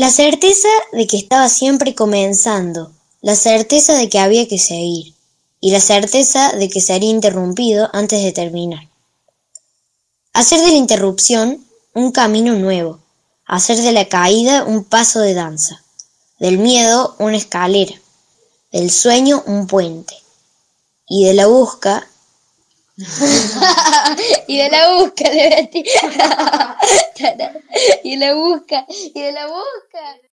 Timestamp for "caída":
14.08-14.64